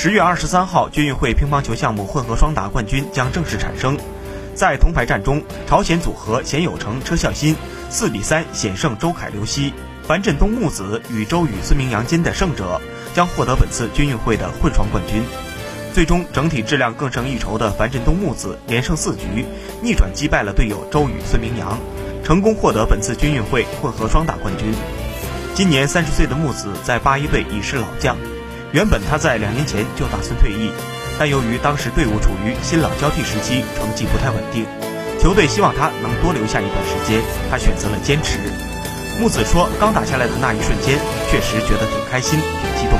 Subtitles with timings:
[0.00, 3.98] 十月二十三号，军运会乒乓球项目混合双打冠军将正式产生。
[4.54, 7.56] 在铜牌战中，朝鲜组合鲜有成、车孝新
[7.90, 9.72] 四比三险胜周凯、刘曦，
[10.06, 12.80] 樊振东木子与周宇、孙明阳间的胜者
[13.12, 15.20] 将获得本次军运会的混双冠军。
[15.92, 19.44] 最终，整体质量更胜一筹的樊振东木子连胜四局，
[19.82, 21.76] 逆转击败了队友周宇、孙明阳，
[22.22, 24.72] 成功获得本次军运会混合双打冠军。
[25.56, 28.16] 今年三十岁的木子在八一队已是老将。
[28.72, 30.70] 原本他在两年前就打算退役，
[31.18, 34.66] 但由于当时队伍处于新老交替时期，成绩不太稳定，
[35.18, 38.38] 球队希望他能多留下一段时间，他选择了坚持。
[39.18, 40.98] 木子说：“刚打下来的那一瞬间，
[41.30, 42.98] 确实觉得挺开心、挺激动。”